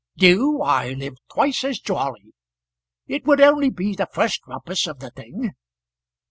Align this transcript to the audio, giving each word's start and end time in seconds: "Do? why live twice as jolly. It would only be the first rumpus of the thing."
"Do? 0.17 0.49
why 0.53 0.93
live 0.93 1.13
twice 1.31 1.63
as 1.63 1.79
jolly. 1.79 2.33
It 3.05 3.27
would 3.27 3.39
only 3.39 3.69
be 3.69 3.93
the 3.93 4.09
first 4.11 4.41
rumpus 4.47 4.87
of 4.87 4.97
the 4.97 5.11
thing." 5.11 5.51